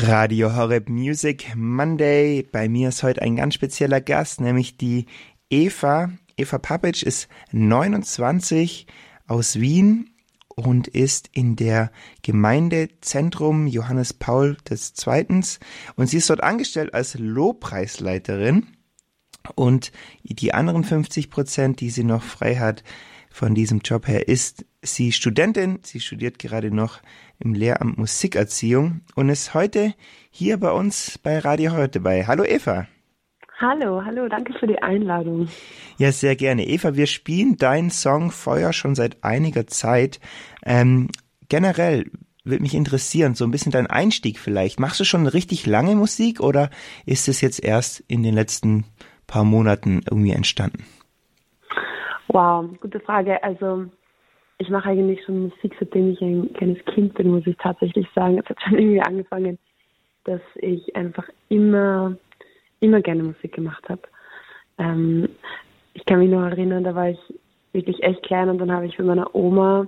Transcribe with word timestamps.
Radio 0.00 0.54
Horeb 0.54 0.88
Music 0.88 1.56
Monday. 1.56 2.46
Bei 2.52 2.68
mir 2.68 2.90
ist 2.90 3.02
heute 3.02 3.20
ein 3.20 3.34
ganz 3.34 3.54
spezieller 3.54 4.00
Gast, 4.00 4.40
nämlich 4.40 4.76
die 4.76 5.06
Eva. 5.50 6.12
Eva 6.36 6.58
Papic 6.58 7.04
ist 7.04 7.28
29 7.50 8.86
aus 9.26 9.58
Wien 9.58 10.10
und 10.54 10.86
ist 10.86 11.30
in 11.32 11.56
der 11.56 11.90
Gemeindezentrum 12.22 13.66
Johannes 13.66 14.12
Paul 14.12 14.56
II. 14.70 15.40
Und 15.96 16.06
sie 16.06 16.18
ist 16.18 16.30
dort 16.30 16.44
angestellt 16.44 16.94
als 16.94 17.14
Lobpreisleiterin. 17.18 18.68
Und 19.56 19.90
die 20.22 20.54
anderen 20.54 20.84
50 20.84 21.28
Prozent, 21.28 21.80
die 21.80 21.90
sie 21.90 22.04
noch 22.04 22.22
frei 22.22 22.56
hat 22.56 22.84
von 23.30 23.54
diesem 23.54 23.80
Job 23.80 24.06
her, 24.06 24.28
ist 24.28 24.64
sie 24.94 25.12
Studentin. 25.12 25.80
Sie 25.82 26.00
studiert 26.00 26.38
gerade 26.38 26.74
noch 26.74 27.00
im 27.38 27.54
Lehramt 27.54 27.98
Musikerziehung 27.98 29.02
und 29.14 29.28
ist 29.28 29.54
heute 29.54 29.94
hier 30.30 30.58
bei 30.58 30.70
uns 30.70 31.18
bei 31.18 31.38
Radio 31.38 31.72
heute 31.72 32.00
dabei. 32.00 32.26
Hallo 32.26 32.44
Eva. 32.44 32.86
Hallo, 33.60 34.04
hallo, 34.04 34.28
danke 34.28 34.52
für 34.52 34.68
die 34.68 34.80
Einladung. 34.80 35.48
Ja, 35.98 36.12
sehr 36.12 36.36
gerne. 36.36 36.66
Eva, 36.66 36.94
wir 36.94 37.06
spielen 37.06 37.56
deinen 37.56 37.90
Song 37.90 38.30
Feuer 38.30 38.72
schon 38.72 38.94
seit 38.94 39.24
einiger 39.24 39.66
Zeit. 39.66 40.20
Ähm, 40.64 41.08
generell 41.48 42.10
würde 42.44 42.62
mich 42.62 42.74
interessieren, 42.74 43.34
so 43.34 43.44
ein 43.44 43.50
bisschen 43.50 43.72
dein 43.72 43.88
Einstieg 43.88 44.38
vielleicht. 44.38 44.78
Machst 44.78 45.00
du 45.00 45.04
schon 45.04 45.26
richtig 45.26 45.66
lange 45.66 45.96
Musik 45.96 46.40
oder 46.40 46.70
ist 47.04 47.28
es 47.28 47.40
jetzt 47.40 47.62
erst 47.62 48.00
in 48.06 48.22
den 48.22 48.34
letzten 48.34 48.84
paar 49.26 49.44
Monaten 49.44 50.02
irgendwie 50.08 50.32
entstanden? 50.32 50.84
Wow, 52.28 52.70
gute 52.80 53.00
Frage. 53.00 53.42
Also 53.42 53.86
ich 54.58 54.68
mache 54.68 54.90
eigentlich 54.90 55.24
schon 55.24 55.44
Musik, 55.44 55.76
seitdem 55.78 56.12
ich 56.12 56.20
ein 56.20 56.52
kleines 56.52 56.84
Kind 56.86 57.14
bin, 57.14 57.30
muss 57.30 57.46
ich 57.46 57.56
tatsächlich 57.58 58.08
sagen. 58.14 58.38
Es 58.38 58.48
hat 58.48 58.60
schon 58.60 58.78
irgendwie 58.78 59.00
angefangen, 59.00 59.58
dass 60.24 60.40
ich 60.56 60.94
einfach 60.96 61.28
immer, 61.48 62.16
immer 62.80 63.00
gerne 63.00 63.22
Musik 63.22 63.54
gemacht 63.54 63.88
habe. 63.88 64.02
Ähm, 64.78 65.28
ich 65.94 66.04
kann 66.04 66.18
mich 66.18 66.30
noch 66.30 66.42
erinnern, 66.42 66.84
da 66.84 66.94
war 66.94 67.08
ich 67.10 67.18
wirklich 67.72 68.02
echt 68.02 68.22
klein 68.24 68.48
und 68.48 68.58
dann 68.58 68.72
habe 68.72 68.86
ich 68.86 68.98
mit 68.98 69.06
meiner 69.06 69.32
Oma 69.34 69.86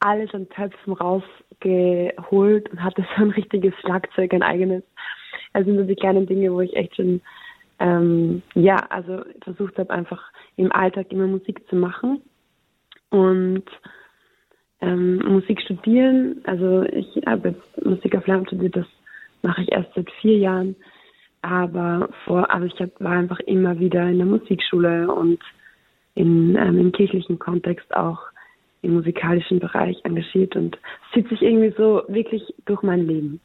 alles 0.00 0.32
an 0.34 0.48
Töpfen 0.50 0.92
rausgeholt 0.92 2.70
und 2.70 2.82
hatte 2.82 3.06
so 3.16 3.22
ein 3.22 3.30
richtiges 3.30 3.74
Schlagzeug, 3.80 4.34
ein 4.34 4.42
eigenes. 4.42 4.82
Also 5.54 5.70
nur 5.70 5.84
die 5.84 5.96
kleinen 5.96 6.26
Dinge, 6.26 6.52
wo 6.52 6.60
ich 6.60 6.76
echt 6.76 6.96
schon, 6.96 7.22
ähm, 7.78 8.42
ja, 8.54 8.76
also 8.90 9.22
versucht 9.42 9.78
habe, 9.78 9.90
einfach 9.90 10.22
im 10.56 10.70
Alltag 10.72 11.10
immer 11.10 11.26
Musik 11.26 11.66
zu 11.68 11.76
machen 11.76 12.20
und 13.10 13.64
ähm, 14.80 15.18
Musik 15.18 15.60
studieren. 15.62 16.40
Also 16.44 16.82
ich 16.84 17.06
habe 17.26 17.50
jetzt 17.50 17.84
Musik 17.86 18.14
auf 18.16 18.26
Lehramt 18.26 18.48
studiert, 18.48 18.76
das 18.76 18.86
mache 19.42 19.62
ich 19.62 19.72
erst 19.72 19.90
seit 19.94 20.10
vier 20.20 20.38
Jahren. 20.38 20.76
Aber 21.42 22.08
vor, 22.24 22.50
also 22.50 22.66
ich 22.66 22.80
hab, 22.80 23.00
war 23.00 23.12
einfach 23.12 23.40
immer 23.40 23.78
wieder 23.78 24.08
in 24.08 24.18
der 24.18 24.26
Musikschule 24.26 25.12
und 25.12 25.38
in, 26.14 26.56
ähm, 26.56 26.78
im 26.78 26.92
kirchlichen 26.92 27.38
Kontext 27.38 27.94
auch 27.94 28.18
im 28.82 28.94
musikalischen 28.94 29.58
Bereich 29.58 29.96
engagiert 30.04 30.54
und 30.56 30.76
es 30.76 31.14
zieht 31.14 31.28
sich 31.28 31.42
irgendwie 31.42 31.74
so 31.76 32.02
wirklich 32.08 32.42
durch 32.64 32.82
mein 32.82 33.06
Leben. 33.06 33.40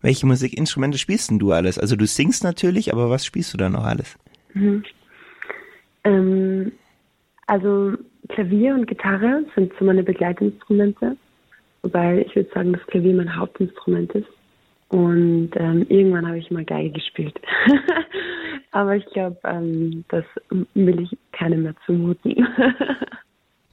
Welche 0.00 0.26
Musikinstrumente 0.26 0.98
spielst 0.98 1.30
denn 1.30 1.38
du 1.38 1.52
alles? 1.52 1.78
Also 1.78 1.96
du 1.96 2.06
singst 2.06 2.44
natürlich, 2.44 2.92
aber 2.92 3.08
was 3.08 3.24
spielst 3.24 3.54
du 3.54 3.58
da 3.58 3.70
noch 3.70 3.84
alles? 3.84 4.18
Mhm. 4.52 4.84
Ähm, 6.04 6.72
also 7.46 7.92
Klavier 8.28 8.74
und 8.74 8.86
Gitarre 8.86 9.44
sind 9.54 9.72
so 9.78 9.84
meine 9.84 10.02
Begleitinstrumente, 10.02 11.16
wobei 11.82 12.24
ich 12.26 12.34
würde 12.34 12.50
sagen, 12.54 12.72
dass 12.72 12.86
Klavier 12.86 13.14
mein 13.14 13.36
Hauptinstrument 13.36 14.12
ist. 14.12 14.28
Und 14.88 15.50
ähm, 15.56 15.86
irgendwann 15.88 16.26
habe 16.26 16.38
ich 16.38 16.50
mal 16.50 16.64
Geige 16.64 16.90
gespielt. 16.90 17.38
Aber 18.70 18.96
ich 18.96 19.06
glaube, 19.06 19.36
ähm, 19.44 20.04
das 20.08 20.24
will 20.74 21.00
ich 21.00 21.18
keinem 21.32 21.64
mehr 21.64 21.74
zumuten. 21.86 22.46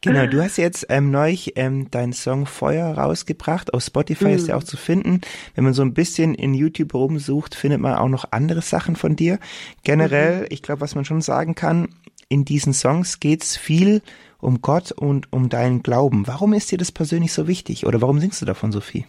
Genau, 0.03 0.25
du 0.25 0.41
hast 0.41 0.57
jetzt 0.57 0.87
ähm, 0.89 1.11
neulich 1.11 1.53
ähm, 1.57 1.91
deinen 1.91 2.11
Song 2.11 2.47
Feuer 2.47 2.97
rausgebracht. 2.97 3.71
Auf 3.71 3.83
Spotify 3.83 4.29
mhm. 4.29 4.31
ist 4.31 4.49
er 4.49 4.57
auch 4.57 4.63
zu 4.63 4.75
finden. 4.75 5.21
Wenn 5.53 5.63
man 5.63 5.73
so 5.73 5.83
ein 5.83 5.93
bisschen 5.93 6.33
in 6.33 6.55
YouTube 6.55 6.95
rumsucht, 6.95 7.53
findet 7.53 7.81
man 7.81 7.93
auch 7.93 8.07
noch 8.07 8.31
andere 8.31 8.61
Sachen 8.61 8.95
von 8.95 9.15
dir. 9.15 9.37
Generell, 9.83 10.39
mhm. 10.39 10.45
ich 10.49 10.63
glaube, 10.63 10.81
was 10.81 10.95
man 10.95 11.05
schon 11.05 11.21
sagen 11.21 11.53
kann, 11.53 11.89
in 12.31 12.45
diesen 12.45 12.73
Songs 12.73 13.19
geht's 13.19 13.57
viel 13.57 14.01
um 14.39 14.61
Gott 14.61 14.91
und 14.91 15.31
um 15.33 15.49
deinen 15.49 15.83
Glauben. 15.83 16.27
Warum 16.27 16.53
ist 16.53 16.71
dir 16.71 16.77
das 16.77 16.91
persönlich 16.91 17.33
so 17.33 17.47
wichtig 17.47 17.85
oder 17.85 18.01
warum 18.01 18.19
singst 18.19 18.41
du 18.41 18.45
davon 18.45 18.71
so 18.71 18.79
viel? 18.79 19.03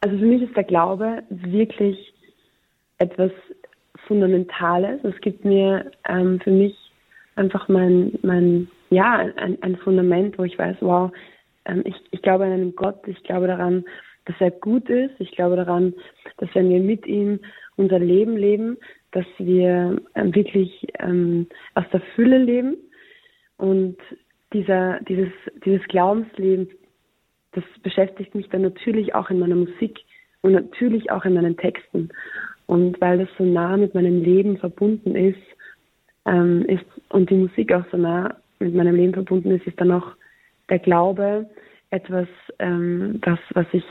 Also 0.00 0.18
für 0.18 0.26
mich 0.26 0.42
ist 0.42 0.54
der 0.54 0.64
Glaube 0.64 1.22
wirklich 1.30 2.12
etwas 2.98 3.32
Fundamentales. 4.06 5.02
Es 5.02 5.18
gibt 5.22 5.44
mir 5.44 5.90
ähm, 6.06 6.38
für 6.40 6.50
mich 6.50 6.76
einfach 7.36 7.68
mein, 7.68 8.18
mein 8.22 8.68
ja, 8.90 9.26
ein, 9.36 9.60
ein 9.62 9.76
Fundament, 9.78 10.38
wo 10.38 10.44
ich 10.44 10.58
weiß, 10.58 10.76
wow, 10.80 11.10
ähm, 11.64 11.82
ich, 11.86 11.96
ich 12.10 12.20
glaube 12.20 12.44
an 12.44 12.52
einen 12.52 12.76
Gott, 12.76 13.08
ich 13.08 13.22
glaube 13.24 13.46
daran, 13.46 13.84
dass 14.26 14.36
er 14.38 14.50
gut 14.50 14.88
ist, 14.90 15.14
ich 15.18 15.32
glaube 15.32 15.56
daran, 15.56 15.94
dass 16.36 16.48
wenn 16.54 16.68
wir 16.68 16.80
mit 16.80 17.06
ihm 17.06 17.40
unser 17.76 17.98
Leben 17.98 18.36
leben, 18.36 18.76
dass 19.14 19.26
wir 19.38 19.96
ähm, 20.16 20.34
wirklich 20.34 20.86
ähm, 20.98 21.46
aus 21.74 21.84
der 21.92 22.00
Fülle 22.14 22.38
leben 22.38 22.76
und 23.56 23.96
dieser, 24.52 25.00
dieses, 25.08 25.30
dieses 25.64 25.86
Glaubensleben, 25.86 26.68
das 27.52 27.62
beschäftigt 27.82 28.34
mich 28.34 28.48
dann 28.48 28.62
natürlich 28.62 29.14
auch 29.14 29.30
in 29.30 29.38
meiner 29.38 29.54
Musik 29.54 30.00
und 30.42 30.52
natürlich 30.52 31.12
auch 31.12 31.24
in 31.24 31.34
meinen 31.34 31.56
Texten. 31.56 32.08
Und 32.66 33.00
weil 33.00 33.18
das 33.18 33.28
so 33.38 33.44
nah 33.44 33.76
mit 33.76 33.94
meinem 33.94 34.20
Leben 34.22 34.58
verbunden 34.58 35.14
ist, 35.14 35.38
ähm, 36.26 36.64
ist 36.66 36.84
und 37.10 37.30
die 37.30 37.36
Musik 37.36 37.72
auch 37.72 37.84
so 37.92 37.96
nah 37.96 38.36
mit 38.58 38.74
meinem 38.74 38.96
Leben 38.96 39.14
verbunden 39.14 39.52
ist, 39.52 39.66
ist 39.66 39.80
dann 39.80 39.92
auch 39.92 40.12
der 40.70 40.80
Glaube 40.80 41.48
etwas, 41.90 42.26
ähm, 42.58 43.20
das, 43.22 43.38
was 43.52 43.66
ich 43.72 43.84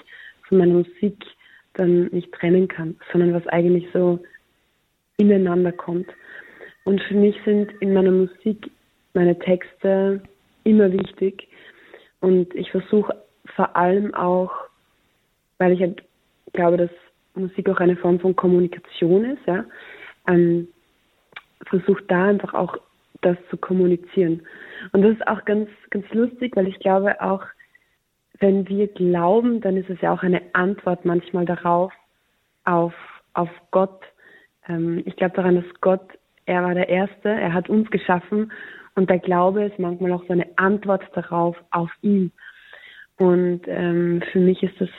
von 0.49 0.57
meiner 0.57 0.73
Musik 0.73 1.15
dann 1.75 2.07
nicht 2.07 2.31
trennen 2.33 2.67
kann, 2.67 2.97
sondern 3.11 3.33
was 3.33 3.47
eigentlich 3.47 3.87
so 3.93 4.19
ineinander 5.17 5.71
kommt. 5.71 6.07
Und 6.83 7.01
für 7.03 7.15
mich 7.15 7.35
sind 7.45 7.71
in 7.79 7.93
meiner 7.93 8.11
Musik 8.11 8.71
meine 9.13 9.37
Texte 9.39 10.21
immer 10.63 10.91
wichtig. 10.91 11.47
Und 12.19 12.53
ich 12.55 12.71
versuche 12.71 13.15
vor 13.55 13.75
allem 13.75 14.13
auch, 14.13 14.51
weil 15.57 15.73
ich 15.73 15.81
halt 15.81 16.03
glaube, 16.53 16.77
dass 16.77 16.89
Musik 17.35 17.69
auch 17.69 17.79
eine 17.79 17.95
Form 17.95 18.19
von 18.19 18.35
Kommunikation 18.35 19.25
ist, 19.25 19.45
ja, 19.45 19.65
ähm, 20.27 20.67
versuche 21.65 22.03
da 22.07 22.25
einfach 22.25 22.53
auch 22.53 22.77
das 23.21 23.37
zu 23.49 23.57
kommunizieren. 23.57 24.41
Und 24.91 25.01
das 25.01 25.13
ist 25.13 25.27
auch 25.27 25.43
ganz, 25.45 25.69
ganz 25.89 26.05
lustig, 26.13 26.55
weil 26.55 26.67
ich 26.67 26.79
glaube 26.79 27.19
auch, 27.21 27.43
wenn 28.39 28.67
wir 28.67 28.87
glauben, 28.87 29.61
dann 29.61 29.77
ist 29.77 29.89
es 29.89 30.01
ja 30.01 30.13
auch 30.13 30.23
eine 30.23 30.41
Antwort 30.53 31.05
manchmal 31.05 31.45
darauf, 31.45 31.93
auf, 32.65 32.93
auf 33.33 33.49
Gott, 33.71 34.01
ähm, 34.67 35.03
ich 35.05 35.15
glaube 35.15 35.35
daran, 35.35 35.55
dass 35.55 35.81
Gott, 35.81 36.01
er 36.45 36.63
war 36.63 36.73
der 36.73 36.89
Erste, 36.89 37.29
er 37.29 37.53
hat 37.53 37.69
uns 37.69 37.89
geschaffen 37.89 38.51
und 38.95 39.09
der 39.09 39.19
Glaube 39.19 39.65
ist 39.65 39.79
manchmal 39.79 40.11
auch 40.11 40.25
so 40.27 40.33
eine 40.33 40.47
Antwort 40.57 41.03
darauf, 41.13 41.55
auf 41.71 41.89
ihn. 42.01 42.31
Und 43.17 43.61
ähm, 43.67 44.21
für 44.31 44.39
mich 44.39 44.61
ist 44.63 44.79
das 44.79 44.89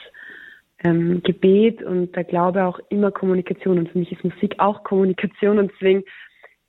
ähm, 0.85 1.23
Gebet 1.23 1.83
und 1.83 2.15
der 2.15 2.25
Glaube 2.25 2.65
auch 2.65 2.79
immer 2.89 3.11
Kommunikation 3.11 3.79
und 3.79 3.91
für 3.91 3.99
mich 3.99 4.13
ist 4.13 4.25
Musik 4.25 4.55
auch 4.59 4.85
Kommunikation 4.85 5.59
und 5.59 5.73
deswegen 5.73 6.05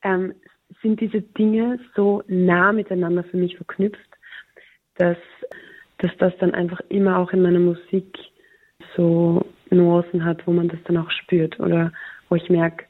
ähm, 0.04 0.34
sind 0.82 1.00
diese 1.02 1.22
Dinge 1.22 1.80
so 1.96 2.24
nah 2.28 2.72
miteinander 2.72 3.24
für 3.24 3.38
mich 3.38 3.56
verknüpft, 3.56 4.10
dass, 4.96 5.18
dass 6.00 6.12
das 6.18 6.34
dann 6.40 6.54
einfach 6.54 6.80
immer 6.90 7.20
auch 7.20 7.32
in 7.32 7.42
meiner 7.42 7.60
Musik 7.60 8.18
so 8.96 9.46
Nuancen 9.70 10.24
hat, 10.24 10.46
wo 10.48 10.52
man 10.52 10.68
das 10.68 10.80
dann 10.86 10.98
auch 10.98 11.12
spürt 11.12 11.60
oder 11.60 11.92
wo 12.30 12.36
ich 12.36 12.50
merke, 12.50 12.86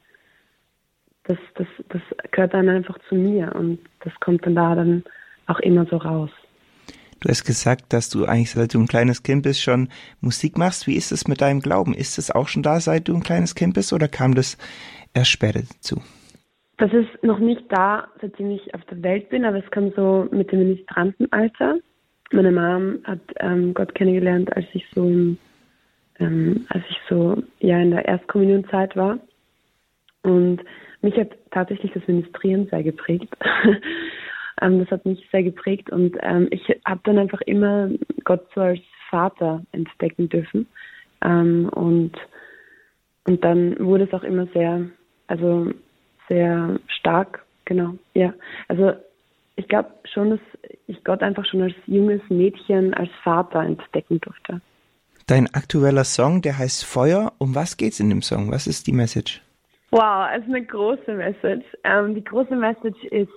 das, 1.24 1.38
das, 1.56 1.66
das 1.88 2.02
gehört 2.30 2.54
dann 2.54 2.68
einfach 2.68 2.98
zu 3.08 3.14
mir 3.14 3.54
und 3.54 3.80
das 4.00 4.12
kommt 4.20 4.46
dann 4.46 4.54
da 4.54 4.74
dann 4.74 5.04
auch 5.46 5.58
immer 5.60 5.86
so 5.86 5.96
raus. 5.96 6.30
Du 7.20 7.30
hast 7.30 7.44
gesagt, 7.44 7.92
dass 7.92 8.10
du 8.10 8.26
eigentlich 8.26 8.50
seit 8.50 8.74
du 8.74 8.78
ein 8.78 8.86
kleines 8.86 9.22
Kind 9.22 9.42
bist 9.42 9.62
schon 9.62 9.88
Musik 10.20 10.58
machst. 10.58 10.86
Wie 10.86 10.96
ist 10.96 11.12
es 11.12 11.26
mit 11.26 11.40
deinem 11.40 11.60
Glauben? 11.60 11.94
Ist 11.94 12.18
es 12.18 12.30
auch 12.30 12.46
schon 12.46 12.62
da, 12.62 12.78
seit 12.78 13.08
du 13.08 13.14
ein 13.14 13.22
kleines 13.22 13.54
Kind 13.54 13.74
bist 13.74 13.92
oder 13.92 14.06
kam 14.06 14.34
das 14.34 14.58
erst 15.14 15.30
später 15.30 15.60
dazu? 15.60 16.02
Das 16.78 16.92
ist 16.92 17.22
noch 17.22 17.38
nicht 17.38 17.64
da, 17.70 18.06
seitdem 18.20 18.50
ich 18.50 18.74
auf 18.74 18.84
der 18.84 19.02
Welt 19.02 19.30
bin, 19.30 19.46
aber 19.46 19.64
es 19.64 19.70
kam 19.70 19.92
so 19.96 20.28
mit 20.30 20.52
dem 20.52 20.58
Ministrantenalter. 20.58 21.78
Meine 22.32 22.52
Mom 22.52 22.98
hat 23.04 23.20
ähm, 23.40 23.72
Gott 23.72 23.94
kennengelernt, 23.94 24.54
als 24.54 24.66
ich 24.74 24.84
so 24.94 25.04
im, 25.04 25.38
ähm, 26.18 26.66
als 26.68 26.84
ich 26.88 26.98
so 27.08 27.42
ja 27.60 27.78
in 27.78 27.90
der 27.90 28.06
Erstkommunionzeit 28.06 28.96
war. 28.96 29.18
Und 30.22 30.60
mich 31.02 31.16
hat 31.16 31.30
tatsächlich 31.50 31.92
das 31.92 32.06
Ministrieren 32.06 32.66
sehr 32.68 32.82
geprägt. 32.82 33.32
ähm, 34.62 34.78
das 34.80 34.90
hat 34.90 35.06
mich 35.06 35.26
sehr 35.30 35.42
geprägt 35.42 35.90
und 35.90 36.16
ähm, 36.22 36.48
ich 36.50 36.62
habe 36.84 37.00
dann 37.04 37.18
einfach 37.18 37.40
immer 37.42 37.90
Gott 38.24 38.46
so 38.54 38.60
als 38.60 38.80
Vater 39.10 39.62
entdecken 39.72 40.28
dürfen. 40.28 40.66
Ähm, 41.22 41.68
und 41.70 42.16
und 43.26 43.44
dann 43.44 43.76
wurde 43.84 44.04
es 44.04 44.12
auch 44.12 44.22
immer 44.22 44.46
sehr, 44.54 44.88
also 45.26 45.70
sehr 46.28 46.78
stark, 46.86 47.44
genau, 47.64 47.94
ja. 48.14 48.32
Also 48.68 48.92
ich 49.56 49.68
glaube 49.68 49.90
schon, 50.04 50.30
dass 50.30 50.40
ich 50.86 51.02
Gott 51.02 51.22
einfach 51.22 51.44
schon 51.44 51.62
als 51.62 51.74
junges 51.86 52.20
Mädchen, 52.28 52.94
als 52.94 53.10
Vater 53.24 53.62
entdecken 53.62 54.20
durfte. 54.20 54.60
Dein 55.28 55.48
aktueller 55.52 56.04
Song, 56.04 56.40
der 56.40 56.56
heißt 56.56 56.84
Feuer. 56.84 57.32
Um 57.38 57.56
was 57.56 57.76
geht's 57.76 57.98
in 57.98 58.10
dem 58.10 58.22
Song? 58.22 58.52
Was 58.52 58.68
ist 58.68 58.86
die 58.86 58.92
Message? 58.92 59.42
Wow, 59.90 60.28
es 60.32 60.42
ist 60.42 60.54
eine 60.54 60.64
große 60.64 61.12
Message. 61.14 61.64
Ähm, 61.82 62.14
die 62.14 62.22
große 62.22 62.54
Message 62.54 63.02
ist, 63.10 63.32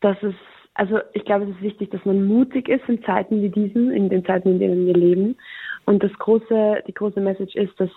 dass 0.00 0.16
es, 0.22 0.34
also 0.74 1.00
ich 1.12 1.24
glaube, 1.24 1.46
es 1.46 1.50
ist 1.56 1.62
wichtig, 1.62 1.90
dass 1.90 2.04
man 2.04 2.24
mutig 2.24 2.68
ist 2.68 2.88
in 2.88 3.02
Zeiten 3.02 3.42
wie 3.42 3.48
diesen, 3.48 3.90
in 3.90 4.10
den 4.10 4.24
Zeiten, 4.24 4.48
in 4.48 4.58
denen 4.60 4.86
wir 4.86 4.94
leben. 4.94 5.36
Und 5.86 6.04
das 6.04 6.12
große, 6.20 6.84
die 6.86 6.94
große 6.94 7.20
Message 7.20 7.56
ist, 7.56 7.80
dass 7.80 7.90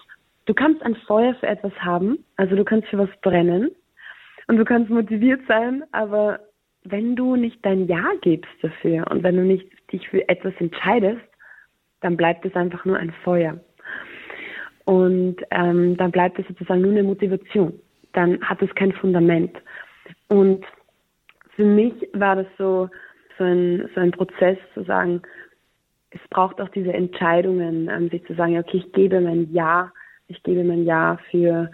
du 0.47 0.55
kannst 0.55 0.81
ein 0.81 0.95
Feuer 1.05 1.35
für 1.35 1.47
etwas 1.47 1.73
haben, 1.79 2.17
also 2.37 2.55
du 2.55 2.65
kannst 2.65 2.87
für 2.87 2.97
was 2.97 3.09
brennen 3.21 3.69
und 4.47 4.57
du 4.57 4.65
kannst 4.65 4.89
motiviert 4.89 5.41
sein, 5.47 5.83
aber 5.91 6.39
wenn 6.85 7.15
du 7.15 7.35
nicht 7.35 7.63
dein 7.63 7.87
Ja 7.87 8.13
gibst 8.21 8.49
dafür 8.63 9.05
und 9.11 9.21
wenn 9.21 9.35
du 9.35 9.43
nicht 9.43 9.67
dich 9.91 10.09
für 10.09 10.27
etwas 10.27 10.53
entscheidest, 10.57 11.21
dann 12.01 12.17
bleibt 12.17 12.45
es 12.45 12.55
einfach 12.55 12.85
nur 12.85 12.97
ein 12.97 13.11
Feuer. 13.23 13.59
Und 14.85 15.37
ähm, 15.51 15.97
dann 15.97 16.11
bleibt 16.11 16.39
es 16.39 16.47
sozusagen 16.47 16.81
nur 16.81 16.91
eine 16.91 17.03
Motivation. 17.03 17.73
Dann 18.13 18.41
hat 18.41 18.61
es 18.61 18.73
kein 18.75 18.93
Fundament. 18.93 19.51
Und 20.29 20.65
für 21.55 21.65
mich 21.65 21.93
war 22.13 22.37
das 22.37 22.47
so, 22.57 22.89
so 23.37 23.43
ein, 23.43 23.89
so 23.93 24.01
ein 24.01 24.11
Prozess 24.11 24.57
zu 24.73 24.83
sagen, 24.83 25.21
es 26.11 26.21
braucht 26.29 26.61
auch 26.61 26.69
diese 26.69 26.93
Entscheidungen, 26.93 27.89
ähm, 27.89 28.09
sich 28.09 28.25
zu 28.25 28.33
sagen, 28.35 28.57
okay, 28.57 28.77
ich 28.77 28.91
gebe 28.93 29.19
mein 29.19 29.51
Ja, 29.51 29.91
ich 30.27 30.41
gebe 30.43 30.63
mein 30.63 30.85
Ja 30.85 31.19
für, 31.29 31.69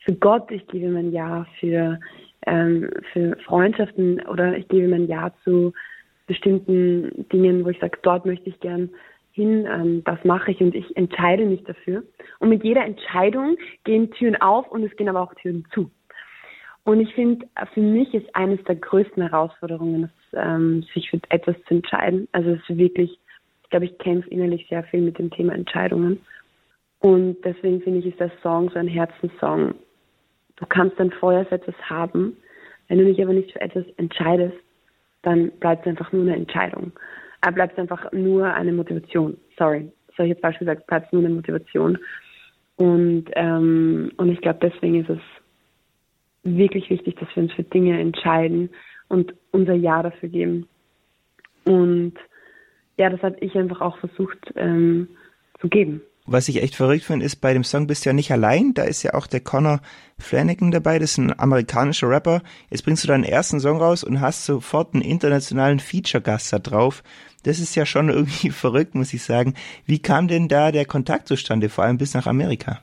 für 0.00 0.14
Gott, 0.14 0.50
ich 0.50 0.66
gebe 0.68 0.88
mein 0.88 1.12
Ja 1.12 1.46
für, 1.58 1.98
ähm, 2.46 2.90
für 3.12 3.36
Freundschaften 3.44 4.20
oder 4.26 4.56
ich 4.56 4.68
gebe 4.68 4.88
mein 4.88 5.08
Ja 5.08 5.32
zu 5.44 5.72
bestimmten 6.26 7.26
Dingen, 7.32 7.64
wo 7.64 7.70
ich 7.70 7.80
sage, 7.80 7.98
dort 8.02 8.24
möchte 8.24 8.48
ich 8.48 8.60
gern 8.60 8.90
hin, 9.32 9.66
ähm, 9.66 10.04
das 10.04 10.22
mache 10.24 10.52
ich 10.52 10.60
und 10.60 10.74
ich 10.74 10.96
entscheide 10.96 11.44
mich 11.44 11.64
dafür. 11.64 12.02
Und 12.38 12.50
mit 12.50 12.62
jeder 12.64 12.84
Entscheidung 12.84 13.56
gehen 13.84 14.10
Türen 14.12 14.36
auf 14.40 14.70
und 14.70 14.84
es 14.84 14.94
gehen 14.96 15.08
aber 15.08 15.22
auch 15.22 15.34
Türen 15.34 15.66
zu. 15.72 15.90
Und 16.84 17.00
ich 17.00 17.14
finde, 17.14 17.46
für 17.74 17.80
mich 17.80 18.12
ist 18.12 18.34
eines 18.34 18.62
der 18.64 18.74
größten 18.76 19.22
Herausforderungen, 19.22 20.02
dass, 20.02 20.44
ähm, 20.44 20.84
sich 20.94 21.10
für 21.10 21.20
etwas 21.28 21.56
zu 21.68 21.74
entscheiden. 21.74 22.28
Also 22.32 22.50
es 22.50 22.60
ist 22.68 22.76
wirklich, 22.76 23.18
ich 23.62 23.70
glaube, 23.70 23.84
ich 23.86 23.98
kämpfe 23.98 24.28
innerlich 24.30 24.66
sehr 24.68 24.82
viel 24.84 25.00
mit 25.00 25.18
dem 25.18 25.30
Thema 25.30 25.54
Entscheidungen. 25.54 26.20
Und 26.98 27.36
deswegen 27.44 27.80
finde 27.82 28.00
ich, 28.00 28.06
ist 28.06 28.20
der 28.20 28.32
Song 28.42 28.70
so 28.70 28.78
ein 28.78 28.88
Herzenssong. 28.88 29.74
Du 30.56 30.66
kannst 30.66 30.98
ein 31.00 31.12
Feuer 31.12 31.44
für 31.44 31.56
etwas 31.56 31.74
haben. 31.88 32.36
Wenn 32.88 32.98
du 32.98 33.04
dich 33.04 33.22
aber 33.22 33.32
nicht 33.32 33.52
für 33.52 33.60
etwas 33.60 33.84
entscheidest, 33.96 34.56
dann 35.22 35.50
bleibt 35.60 35.86
es 35.86 35.90
einfach 35.90 36.12
nur 36.12 36.22
eine 36.22 36.36
Entscheidung. 36.36 36.92
Er 37.42 37.52
bleibt 37.52 37.78
einfach 37.78 38.10
nur 38.12 38.46
eine 38.46 38.72
Motivation. 38.72 39.36
Sorry, 39.58 39.90
habe 40.22 40.28
ich 40.28 40.34
jetzt 40.34 40.42
falsch 40.42 40.58
gesagt, 40.58 40.86
bleibt 40.86 41.12
nur 41.12 41.24
eine 41.24 41.34
Motivation. 41.34 41.98
Und, 42.76 43.26
ähm, 43.34 44.12
und 44.16 44.30
ich 44.30 44.40
glaube, 44.40 44.60
deswegen 44.62 45.00
ist 45.00 45.10
es 45.10 45.20
wirklich 46.44 46.88
wichtig, 46.90 47.16
dass 47.16 47.28
wir 47.34 47.42
uns 47.42 47.52
für 47.52 47.62
Dinge 47.62 47.98
entscheiden 47.98 48.70
und 49.08 49.34
unser 49.50 49.74
Ja 49.74 50.02
dafür 50.02 50.28
geben. 50.28 50.66
Und 51.64 52.14
ja, 52.98 53.10
das 53.10 53.22
habe 53.22 53.36
ich 53.40 53.56
einfach 53.56 53.80
auch 53.80 53.98
versucht 53.98 54.38
ähm, 54.56 55.08
zu 55.60 55.68
geben. 55.68 56.02
Was 56.24 56.48
ich 56.48 56.62
echt 56.62 56.76
verrückt 56.76 57.04
finde, 57.04 57.26
ist, 57.26 57.36
bei 57.36 57.52
dem 57.52 57.64
Song 57.64 57.88
bist 57.88 58.04
du 58.04 58.10
ja 58.10 58.12
nicht 58.12 58.30
allein. 58.30 58.74
Da 58.74 58.84
ist 58.84 59.02
ja 59.02 59.14
auch 59.14 59.26
der 59.26 59.40
Connor 59.40 59.80
Flanagan 60.20 60.70
dabei. 60.70 61.00
Das 61.00 61.12
ist 61.12 61.18
ein 61.18 61.36
amerikanischer 61.36 62.08
Rapper. 62.08 62.42
Jetzt 62.70 62.84
bringst 62.84 63.02
du 63.02 63.08
deinen 63.08 63.24
ersten 63.24 63.58
Song 63.58 63.78
raus 63.78 64.04
und 64.04 64.20
hast 64.20 64.46
sofort 64.46 64.94
einen 64.94 65.02
internationalen 65.02 65.80
Feature-Gast 65.80 66.52
da 66.52 66.60
drauf. 66.60 67.02
Das 67.42 67.58
ist 67.58 67.74
ja 67.74 67.86
schon 67.86 68.08
irgendwie 68.08 68.50
verrückt, 68.50 68.94
muss 68.94 69.12
ich 69.12 69.22
sagen. 69.24 69.54
Wie 69.84 70.00
kam 70.00 70.28
denn 70.28 70.46
da 70.46 70.70
der 70.70 70.84
Kontakt 70.84 71.26
zustande, 71.26 71.68
vor 71.68 71.84
allem 71.84 71.98
bis 71.98 72.14
nach 72.14 72.28
Amerika? 72.28 72.80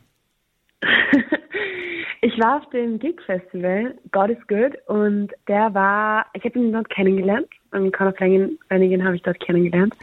ich 2.22 2.38
war 2.40 2.58
auf 2.58 2.70
dem 2.72 3.00
Gig 3.00 3.22
Festival, 3.26 3.96
God 4.12 4.32
is 4.32 4.48
Good, 4.48 4.78
und 4.88 5.32
der 5.48 5.74
war, 5.74 6.26
ich 6.34 6.44
habe 6.44 6.60
ihn 6.60 6.74
dort 6.74 6.90
kennengelernt. 6.90 7.48
Und 7.72 7.94
Conor 7.94 8.14
Flanagan 8.14 9.04
habe 9.06 9.16
ich 9.16 9.22
dort 9.22 9.40
kennengelernt. 9.40 9.94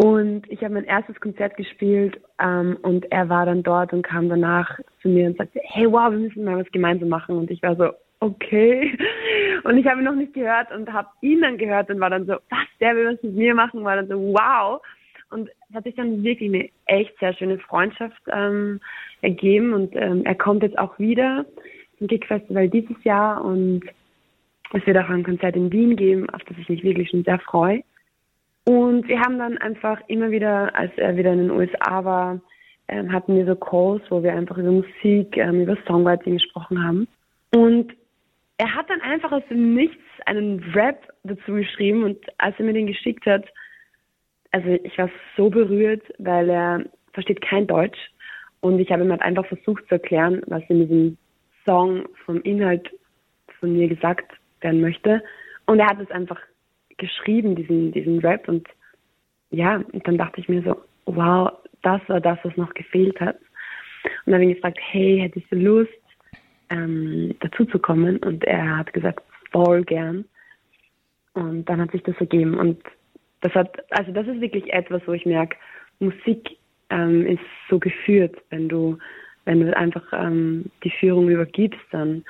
Und 0.00 0.48
ich 0.48 0.62
habe 0.62 0.74
mein 0.74 0.84
erstes 0.84 1.18
Konzert 1.18 1.56
gespielt 1.56 2.20
ähm, 2.40 2.78
und 2.82 3.10
er 3.10 3.28
war 3.28 3.46
dann 3.46 3.64
dort 3.64 3.92
und 3.92 4.02
kam 4.02 4.28
danach 4.28 4.78
zu 5.02 5.08
mir 5.08 5.26
und 5.26 5.36
sagte, 5.36 5.58
hey 5.64 5.90
wow, 5.90 6.12
wir 6.12 6.20
müssen 6.20 6.44
mal 6.44 6.56
was 6.56 6.70
gemeinsam 6.70 7.08
machen. 7.08 7.36
Und 7.36 7.50
ich 7.50 7.60
war 7.64 7.74
so, 7.74 7.90
okay. 8.20 8.96
Und 9.64 9.76
ich 9.76 9.86
habe 9.86 10.00
ihn 10.00 10.04
noch 10.04 10.14
nicht 10.14 10.34
gehört 10.34 10.70
und 10.70 10.92
habe 10.92 11.08
ihn 11.20 11.42
dann 11.42 11.58
gehört 11.58 11.90
und 11.90 11.98
war 11.98 12.10
dann 12.10 12.26
so, 12.26 12.34
was, 12.48 12.68
der 12.80 12.94
will 12.94 13.12
was 13.12 13.22
mit 13.24 13.34
mir 13.34 13.56
machen, 13.56 13.82
war 13.82 13.96
dann 13.96 14.06
so, 14.06 14.14
wow. 14.14 14.80
Und 15.30 15.50
es 15.68 15.74
hat 15.74 15.82
sich 15.82 15.96
dann 15.96 16.22
wirklich 16.22 16.48
eine 16.48 16.70
echt 16.86 17.18
sehr 17.18 17.34
schöne 17.34 17.58
Freundschaft 17.58 18.22
ähm, 18.30 18.80
ergeben 19.20 19.74
und 19.74 19.96
ähm, 19.96 20.24
er 20.24 20.36
kommt 20.36 20.62
jetzt 20.62 20.78
auch 20.78 20.96
wieder 21.00 21.44
zum 21.98 22.06
Gig 22.06 22.24
Festival 22.24 22.68
dieses 22.68 23.02
Jahr 23.02 23.44
und 23.44 23.82
es 24.72 24.86
wird 24.86 24.96
auch 24.96 25.08
ein 25.08 25.24
Konzert 25.24 25.56
in 25.56 25.72
Wien 25.72 25.96
geben, 25.96 26.30
auf 26.30 26.42
das 26.44 26.56
ich 26.56 26.68
mich 26.68 26.84
wirklich 26.84 27.10
schon 27.10 27.24
sehr 27.24 27.40
freue. 27.40 27.82
Und 28.68 29.08
wir 29.08 29.18
haben 29.18 29.38
dann 29.38 29.56
einfach 29.56 29.98
immer 30.08 30.30
wieder, 30.30 30.76
als 30.76 30.92
er 30.98 31.16
wieder 31.16 31.32
in 31.32 31.38
den 31.38 31.50
USA 31.50 32.04
war, 32.04 32.38
ähm, 32.88 33.10
hatten 33.10 33.34
wir 33.34 33.46
so 33.46 33.56
Calls, 33.56 34.02
wo 34.10 34.22
wir 34.22 34.34
einfach 34.34 34.58
über 34.58 34.70
Musik, 34.70 35.38
ähm, 35.38 35.62
über 35.62 35.78
Songwriting 35.86 36.34
gesprochen 36.34 36.84
haben. 36.84 37.08
Und 37.54 37.94
er 38.58 38.74
hat 38.74 38.90
dann 38.90 39.00
einfach 39.00 39.32
aus 39.32 39.42
dem 39.48 39.74
Nichts 39.74 40.02
einen 40.26 40.62
Rap 40.74 41.10
dazu 41.24 41.54
geschrieben 41.54 42.02
und 42.04 42.18
als 42.36 42.56
er 42.58 42.66
mir 42.66 42.74
den 42.74 42.88
geschickt 42.88 43.24
hat, 43.24 43.46
also 44.50 44.68
ich 44.68 44.98
war 44.98 45.08
so 45.34 45.48
berührt, 45.48 46.02
weil 46.18 46.50
er 46.50 46.84
versteht 47.14 47.40
kein 47.40 47.66
Deutsch 47.66 48.10
und 48.60 48.78
ich 48.80 48.92
habe 48.92 49.02
ihm 49.02 49.10
halt 49.10 49.22
einfach 49.22 49.46
versucht 49.46 49.84
zu 49.88 49.92
erklären, 49.92 50.42
was 50.46 50.62
in 50.68 50.80
diesem 50.80 51.18
Song 51.64 52.04
vom 52.26 52.42
Inhalt 52.42 52.90
von 53.60 53.72
mir 53.72 53.88
gesagt 53.88 54.30
werden 54.60 54.82
möchte. 54.82 55.22
Und 55.64 55.78
er 55.78 55.86
hat 55.86 56.00
es 56.00 56.10
einfach 56.10 56.38
geschrieben, 56.98 57.56
diesen, 57.56 57.92
diesen 57.92 58.18
Rap. 58.20 58.48
Und 58.48 58.68
ja, 59.50 59.82
und 59.92 60.06
dann 60.06 60.18
dachte 60.18 60.40
ich 60.40 60.48
mir 60.48 60.62
so, 60.62 60.76
wow, 61.06 61.50
das 61.82 62.00
war 62.08 62.20
das, 62.20 62.38
was 62.42 62.56
noch 62.56 62.74
gefehlt 62.74 63.18
hat. 63.20 63.38
Und 64.26 64.32
dann 64.32 64.34
habe 64.34 64.44
ich 64.44 64.56
gefragt, 64.56 64.78
hey, 64.80 65.20
hättest 65.20 65.50
du 65.50 65.56
Lust, 65.56 65.92
ähm, 66.70 67.34
dazu 67.40 67.64
zu 67.64 67.78
kommen? 67.78 68.18
Und 68.18 68.44
er 68.44 68.78
hat 68.78 68.92
gesagt, 68.92 69.22
voll 69.50 69.82
gern. 69.84 70.24
Und 71.34 71.64
dann 71.66 71.80
hat 71.80 71.92
sich 71.92 72.02
das 72.02 72.16
ergeben. 72.16 72.54
Und 72.54 72.82
das 73.40 73.54
hat, 73.54 73.78
also 73.90 74.12
das 74.12 74.26
ist 74.26 74.40
wirklich 74.40 74.72
etwas, 74.72 75.02
wo 75.06 75.12
ich 75.12 75.24
merke, 75.24 75.56
Musik 76.00 76.56
ähm, 76.90 77.26
ist 77.26 77.42
so 77.68 77.78
geführt, 77.78 78.36
wenn 78.50 78.68
du, 78.68 78.98
wenn 79.44 79.60
du 79.60 79.76
einfach 79.76 80.04
ähm, 80.12 80.66
die 80.84 80.90
Führung 80.90 81.28
übergibst, 81.28 81.80
dann, 81.90 82.24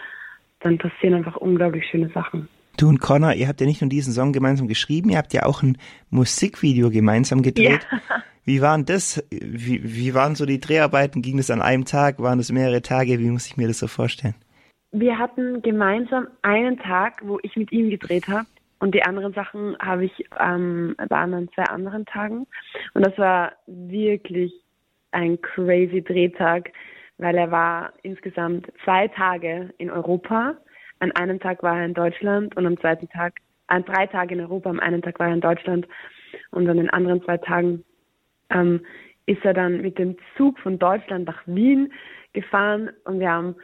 dann 0.60 0.78
passieren 0.78 1.14
einfach 1.14 1.36
unglaublich 1.36 1.86
schöne 1.86 2.10
Sachen. 2.10 2.48
Du 2.78 2.88
und 2.88 3.00
Connor, 3.00 3.34
ihr 3.34 3.48
habt 3.48 3.60
ja 3.60 3.66
nicht 3.66 3.82
nur 3.82 3.90
diesen 3.90 4.12
Song 4.12 4.32
gemeinsam 4.32 4.68
geschrieben, 4.68 5.10
ihr 5.10 5.18
habt 5.18 5.34
ja 5.34 5.42
auch 5.42 5.64
ein 5.64 5.76
Musikvideo 6.10 6.90
gemeinsam 6.90 7.42
gedreht. 7.42 7.86
Ja. 7.90 8.22
Wie 8.44 8.62
waren 8.62 8.86
das? 8.86 9.22
Wie, 9.30 9.82
wie 9.84 10.14
waren 10.14 10.34
so 10.34 10.46
die 10.46 10.58
Dreharbeiten? 10.58 11.20
Ging 11.20 11.36
das 11.36 11.50
an 11.50 11.60
einem 11.60 11.84
Tag? 11.84 12.18
Waren 12.18 12.38
das 12.38 12.50
mehrere 12.50 12.80
Tage? 12.80 13.18
Wie 13.18 13.28
muss 13.28 13.46
ich 13.46 13.58
mir 13.58 13.68
das 13.68 13.78
so 13.78 13.88
vorstellen? 13.88 14.34
Wir 14.90 15.18
hatten 15.18 15.60
gemeinsam 15.60 16.28
einen 16.40 16.78
Tag, 16.78 17.20
wo 17.22 17.38
ich 17.42 17.56
mit 17.56 17.72
ihm 17.72 17.90
gedreht 17.90 18.26
habe. 18.26 18.46
Und 18.78 18.94
die 18.94 19.02
anderen 19.02 19.34
Sachen 19.34 19.76
habe 19.80 20.06
ich 20.06 20.24
ähm, 20.40 20.94
waren 21.10 21.34
an 21.34 21.50
zwei 21.54 21.64
anderen 21.64 22.06
Tagen. 22.06 22.46
Und 22.94 23.04
das 23.04 23.18
war 23.18 23.52
wirklich 23.66 24.54
ein 25.10 25.38
crazy 25.42 26.02
Drehtag, 26.02 26.72
weil 27.18 27.36
er 27.36 27.50
war 27.50 27.92
insgesamt 28.02 28.72
zwei 28.82 29.08
Tage 29.08 29.74
in 29.76 29.90
Europa 29.90 30.56
an 31.00 31.12
einem 31.12 31.40
Tag 31.40 31.62
war 31.62 31.78
er 31.78 31.84
in 31.84 31.94
Deutschland 31.94 32.56
und 32.56 32.66
am 32.66 32.78
zweiten 32.78 33.08
Tag, 33.08 33.34
an 33.66 33.84
drei 33.84 34.06
Tagen 34.06 34.34
in 34.34 34.40
Europa, 34.40 34.70
am 34.70 34.80
einen 34.80 35.02
Tag 35.02 35.18
war 35.18 35.28
er 35.28 35.34
in 35.34 35.40
Deutschland. 35.40 35.86
Und 36.50 36.68
an 36.68 36.76
den 36.76 36.90
anderen 36.90 37.22
zwei 37.22 37.38
Tagen 37.38 37.84
ähm, 38.50 38.80
ist 39.26 39.44
er 39.44 39.54
dann 39.54 39.82
mit 39.82 39.98
dem 39.98 40.16
Zug 40.36 40.58
von 40.58 40.78
Deutschland 40.78 41.26
nach 41.26 41.42
Wien 41.46 41.92
gefahren. 42.32 42.90
Und 43.04 43.20
wir 43.20 43.30
haben 43.30 43.56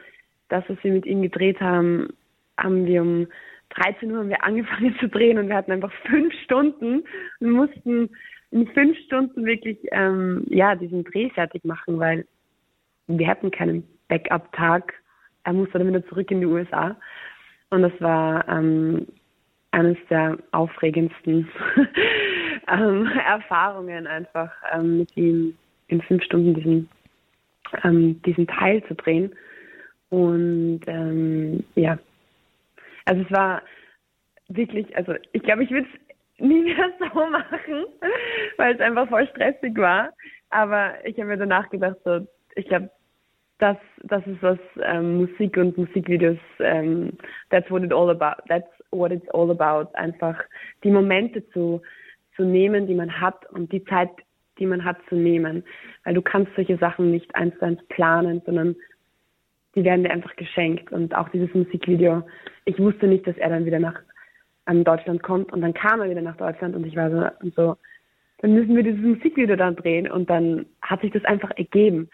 das, 0.49 0.63
was 0.67 0.77
wir 0.83 0.93
mit 0.93 1.05
ihm 1.05 1.21
gedreht 1.21 1.59
haben, 1.59 2.09
haben 2.57 2.85
wir 2.85 3.01
um 3.01 3.27
13 3.69 4.11
Uhr 4.11 4.19
haben 4.19 4.29
wir 4.29 4.43
angefangen 4.43 4.95
zu 4.99 5.07
drehen 5.09 5.37
und 5.37 5.49
wir 5.49 5.55
hatten 5.55 5.71
einfach 5.71 5.91
fünf 6.05 6.33
Stunden 6.43 7.03
und 7.39 7.49
mussten 7.49 8.09
in 8.51 8.67
fünf 8.67 8.97
Stunden 9.05 9.45
wirklich 9.45 9.77
ähm, 9.91 10.45
ja 10.49 10.75
diesen 10.75 11.03
Dreh 11.03 11.29
fertig 11.31 11.65
machen, 11.65 11.99
weil 11.99 12.25
wir 13.07 13.27
hatten 13.27 13.51
keinen 13.51 13.83
Backup-Tag. 14.07 14.93
Er 15.43 15.53
musste 15.53 15.77
dann 15.77 15.87
wieder 15.87 16.05
zurück 16.07 16.31
in 16.31 16.39
die 16.39 16.45
USA. 16.45 16.95
Und 17.75 17.81
das 17.81 17.99
war 17.99 18.47
ähm, 18.47 19.05
eines 19.71 19.97
der 20.09 20.37
aufregendsten 20.51 21.49
ähm, 22.69 23.05
Erfahrungen 23.27 24.07
einfach 24.07 24.49
ähm, 24.71 24.99
mit 24.99 25.17
ihm 25.17 25.57
in 25.89 26.01
fünf 26.01 26.23
Stunden 26.23 26.53
diesen 26.53 26.89
ähm, 27.83 28.21
diesen 28.21 28.47
Teil 28.47 28.81
zu 28.85 28.95
drehen. 28.95 29.35
Und 30.09 30.83
ähm, 30.87 31.65
ja, 31.75 31.99
also 33.03 33.23
es 33.23 33.31
war 33.31 33.61
wirklich, 34.47 34.95
also 34.95 35.15
ich 35.33 35.43
glaube, 35.43 35.65
ich 35.65 35.71
würde 35.71 35.87
es 35.93 36.45
nie 36.45 36.61
mehr 36.73 36.93
so 36.97 37.25
machen, 37.29 37.85
weil 38.55 38.75
es 38.75 38.79
einfach 38.79 39.09
voll 39.09 39.27
stressig 39.27 39.75
war. 39.75 40.13
Aber 40.49 40.93
ich 41.05 41.17
habe 41.17 41.27
mir 41.27 41.37
danach 41.37 41.69
gedacht, 41.69 41.97
so, 42.05 42.25
ich 42.55 42.69
glaube, 42.69 42.89
das, 43.59 43.77
das 44.03 44.25
ist 44.27 44.41
was 44.41 44.59
ähm, 44.83 45.17
Musik 45.17 45.57
und 45.57 45.77
Musikvideos, 45.77 46.37
ähm, 46.59 47.13
that's 47.49 47.69
what 47.71 47.83
it 47.83 47.93
all 47.93 48.09
about, 48.09 48.41
that's 48.47 48.67
what 48.91 49.11
it's 49.11 49.27
all 49.29 49.49
about. 49.49 49.89
Einfach 49.95 50.37
die 50.83 50.91
Momente 50.91 51.47
zu, 51.49 51.81
zu 52.35 52.43
nehmen, 52.43 52.87
die 52.87 52.95
man 52.95 53.21
hat 53.21 53.49
und 53.51 53.71
die 53.71 53.83
Zeit, 53.85 54.09
die 54.59 54.65
man 54.65 54.83
hat, 54.83 54.97
zu 55.07 55.15
nehmen. 55.15 55.63
Weil 56.03 56.15
du 56.15 56.21
kannst 56.21 56.51
solche 56.55 56.77
Sachen 56.77 57.11
nicht 57.11 57.33
eins 57.35 57.57
zu 57.57 57.65
eins 57.65 57.81
planen, 57.87 58.41
sondern 58.45 58.75
die 59.75 59.83
werden 59.83 60.03
dir 60.03 60.11
einfach 60.11 60.35
geschenkt. 60.35 60.91
Und 60.91 61.15
auch 61.15 61.29
dieses 61.29 61.53
Musikvideo, 61.53 62.23
ich 62.65 62.77
wusste 62.79 63.07
nicht, 63.07 63.25
dass 63.27 63.37
er 63.37 63.49
dann 63.49 63.65
wieder 63.65 63.79
nach 63.79 64.01
an 64.65 64.83
Deutschland 64.83 65.21
kommt 65.21 65.53
und 65.53 65.61
dann 65.61 65.75
kam 65.75 66.01
er 66.01 66.09
wieder 66.09 66.23
nach 66.23 66.37
Deutschland 66.37 66.75
und 66.75 66.87
ich 66.87 66.95
war 66.95 67.11
so, 67.11 67.49
so, 67.55 67.77
dann 68.39 68.53
müssen 68.53 68.75
wir 68.75 68.81
dieses 68.81 68.99
Musikvideo 68.99 69.55
dann 69.55 69.75
drehen 69.75 70.09
und 70.09 70.29
dann 70.29 70.65
hat 70.81 71.01
sich 71.01 71.11
das 71.11 71.23
einfach 71.23 71.51
ergeben. 71.51 72.09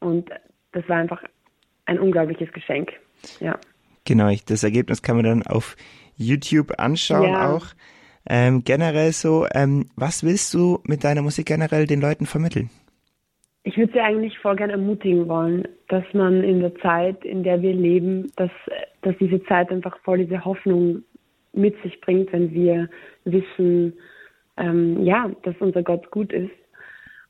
Und 0.00 0.30
das 0.74 0.88
war 0.88 0.96
einfach 0.96 1.22
ein 1.86 1.98
unglaubliches 1.98 2.52
Geschenk. 2.52 2.92
Ja. 3.40 3.58
Genau, 4.04 4.30
das 4.46 4.64
Ergebnis 4.64 5.02
kann 5.02 5.16
man 5.16 5.24
dann 5.24 5.46
auf 5.46 5.76
YouTube 6.16 6.78
anschauen 6.78 7.30
ja. 7.30 7.54
auch. 7.54 7.66
Ähm, 8.28 8.62
generell 8.64 9.12
so, 9.12 9.46
ähm, 9.54 9.86
was 9.96 10.24
willst 10.24 10.52
du 10.54 10.80
mit 10.84 11.04
deiner 11.04 11.22
Musik 11.22 11.46
generell 11.46 11.86
den 11.86 12.00
Leuten 12.00 12.26
vermitteln? 12.26 12.70
Ich 13.64 13.76
würde 13.78 13.92
sie 13.94 14.00
eigentlich 14.00 14.38
voll 14.38 14.56
gerne 14.56 14.74
ermutigen 14.74 15.26
wollen, 15.26 15.66
dass 15.88 16.04
man 16.12 16.44
in 16.44 16.60
der 16.60 16.74
Zeit, 16.76 17.24
in 17.24 17.42
der 17.42 17.62
wir 17.62 17.72
leben, 17.72 18.30
dass, 18.36 18.50
dass 19.02 19.16
diese 19.18 19.42
Zeit 19.44 19.70
einfach 19.70 19.96
voll 20.04 20.18
diese 20.18 20.44
Hoffnung 20.44 21.02
mit 21.54 21.80
sich 21.82 22.00
bringt, 22.00 22.32
wenn 22.32 22.52
wir 22.52 22.90
wissen, 23.24 23.94
ähm, 24.56 25.02
ja, 25.02 25.30
dass 25.42 25.54
unser 25.60 25.82
Gott 25.82 26.10
gut 26.10 26.32
ist. 26.32 26.50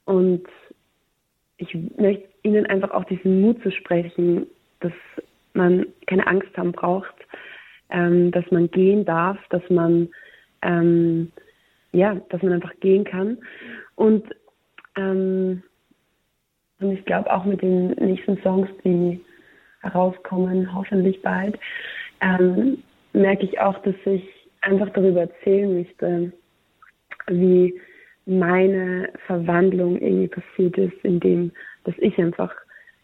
Und 0.07 0.45
ich 1.57 1.73
möchte 1.97 2.29
ihnen 2.45 2.67
einfach 2.67 2.93
auch 2.93 3.05
diesen 3.05 3.41
Mut 3.41 3.61
zu 3.63 3.71
sprechen, 3.73 4.47
dass 4.81 4.93
man 5.55 5.87
keine 6.07 6.27
Angst 6.27 6.57
haben 6.57 6.73
braucht, 6.73 7.15
ähm, 7.91 8.31
dass 8.31 8.49
man 8.51 8.71
gehen 8.71 9.05
darf, 9.05 9.39
dass 9.51 9.69
man 9.69 10.09
ähm, 10.63 11.31
ja, 11.95 12.17
dass 12.29 12.43
man 12.43 12.53
einfach 12.53 12.75
gehen 12.81 13.05
kann. 13.05 13.39
Und, 13.95 14.25
ähm, 14.97 15.63
und 16.81 16.93
ich 16.93 17.05
glaube 17.05 17.33
auch 17.33 17.45
mit 17.45 17.63
den 17.63 17.91
nächsten 17.93 18.37
Songs, 18.43 18.69
die 18.85 19.21
herauskommen, 19.81 20.75
hoffentlich 20.75 21.23
bald, 21.23 21.59
ähm, 22.21 22.83
merke 23.13 23.45
ich 23.45 23.61
auch, 23.61 23.81
dass 23.83 23.95
ich 24.05 24.25
einfach 24.63 24.91
darüber 24.91 25.21
erzählen 25.23 25.73
möchte, 25.75 26.33
wie 27.29 27.81
meine 28.27 29.11
Verwandlung 29.27 30.01
irgendwie 30.01 30.29
passiert 30.29 30.77
ist, 30.79 31.05
indem 31.05 31.53
dass 31.85 31.95
ich 31.99 32.19
einfach 32.19 32.55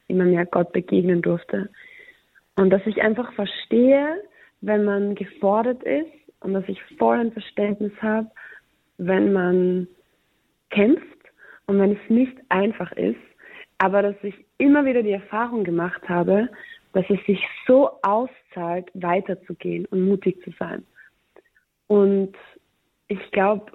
immer 0.08 0.24
mehr 0.24 0.46
Gott 0.46 0.72
begegnen 0.72 1.22
durfte. 1.22 1.70
Und 2.56 2.70
dass 2.70 2.86
ich 2.86 3.00
einfach 3.00 3.32
verstehe, 3.34 4.22
wenn 4.60 4.84
man 4.84 5.14
gefordert 5.14 5.82
ist 5.84 6.10
und 6.40 6.54
dass 6.54 6.68
ich 6.68 6.82
voll 6.98 7.18
ein 7.18 7.32
Verständnis 7.32 7.92
habe, 8.02 8.30
wenn 8.98 9.32
man 9.32 9.88
kämpft 10.70 11.04
und 11.66 11.78
wenn 11.78 11.92
es 11.92 12.10
nicht 12.10 12.36
einfach 12.48 12.92
ist, 12.92 13.16
aber 13.78 14.02
dass 14.02 14.16
ich 14.22 14.34
immer 14.58 14.84
wieder 14.84 15.02
die 15.02 15.12
Erfahrung 15.12 15.64
gemacht 15.64 16.06
habe, 16.08 16.48
dass 16.92 17.04
es 17.08 17.24
sich 17.24 17.42
so 17.66 17.90
auszahlt, 18.02 18.90
weiterzugehen 18.94 19.86
und 19.86 20.06
mutig 20.06 20.42
zu 20.42 20.50
sein. 20.58 20.84
Und 21.86 22.34
ich 23.08 23.30
glaube, 23.30 23.72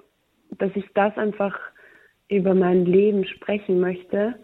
dass 0.58 0.70
ich 0.74 0.86
das 0.94 1.16
einfach 1.16 1.58
über 2.28 2.54
mein 2.54 2.84
Leben 2.84 3.24
sprechen 3.24 3.80
möchte, 3.80 4.36